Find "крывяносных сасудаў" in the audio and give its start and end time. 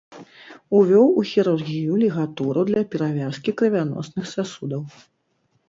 3.63-4.83